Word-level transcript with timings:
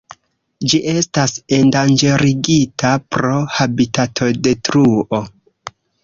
Ĝi 0.71 0.77
estas 0.91 1.33
endanĝerigita 1.57 2.93
pro 3.17 3.33
habitatodetruo. 3.59 5.21